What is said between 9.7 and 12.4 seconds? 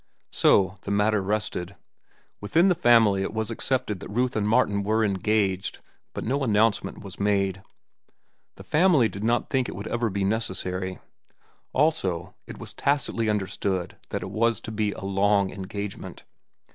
would ever be necessary. Also,